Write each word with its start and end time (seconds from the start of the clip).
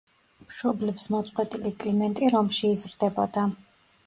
მშობლებს 0.45 1.05
მოწყვეტილი 1.15 1.73
კლიმენტი 1.83 2.31
რომში 2.37 2.73
იზრდებოდა. 2.79 3.47